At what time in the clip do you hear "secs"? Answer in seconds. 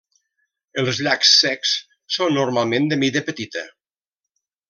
1.41-1.73